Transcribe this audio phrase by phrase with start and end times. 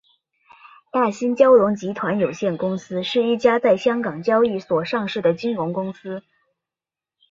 [0.91, 6.23] 大新金融集团有限公司是一家在香港交易所上市的金融公司。